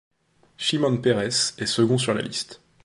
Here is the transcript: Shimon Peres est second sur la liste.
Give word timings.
Shimon 0.57 0.97
Peres 1.03 1.53
est 1.59 1.67
second 1.67 1.99
sur 1.99 2.15
la 2.15 2.23
liste. 2.23 2.59